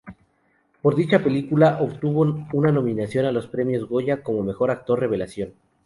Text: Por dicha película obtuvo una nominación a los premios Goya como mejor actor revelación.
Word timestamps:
Por 0.81 0.95
dicha 0.95 1.23
película 1.23 1.77
obtuvo 1.79 2.21
una 2.53 2.71
nominación 2.71 3.27
a 3.27 3.31
los 3.31 3.45
premios 3.45 3.87
Goya 3.87 4.23
como 4.23 4.41
mejor 4.41 4.71
actor 4.71 4.99
revelación. 4.99 5.53